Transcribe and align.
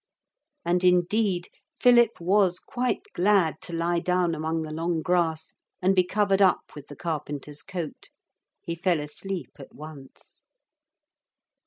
And 0.65 0.83
indeed 0.83 1.49
Philip 1.79 2.19
was 2.19 2.57
quite 2.57 3.03
glad 3.13 3.61
to 3.61 3.73
lie 3.75 3.99
down 3.99 4.33
among 4.33 4.63
the 4.63 4.71
long 4.71 5.03
grass 5.03 5.53
and 5.79 5.93
be 5.93 6.03
covered 6.03 6.41
up 6.41 6.71
with 6.73 6.87
the 6.87 6.95
carpenter's 6.95 7.61
coat. 7.61 8.09
He 8.63 8.73
fell 8.73 8.99
asleep 8.99 9.51
at 9.59 9.75
once. 9.75 10.39